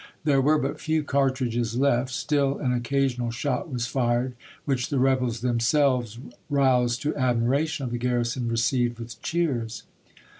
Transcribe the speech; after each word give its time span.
There 0.23 0.41
were 0.41 0.57
but 0.57 0.81
few 0.81 1.03
cartridges, 1.03 1.75
left; 1.77 2.09
still 2.09 2.57
an 2.57 2.73
occasional 2.73 3.29
shot 3.29 3.69
was 3.71 3.85
fii'ed, 3.85 4.33
which 4.65 4.89
the 4.89 4.97
rebels 4.97 5.41
themselves, 5.41 6.17
roused 6.49 7.03
to 7.03 7.15
admiration 7.15 7.85
of 7.85 7.91
the 7.91 7.99
gar 7.99 8.15
rison, 8.21 8.49
received 8.49 8.97
with 8.97 9.21
cheers. 9.21 9.83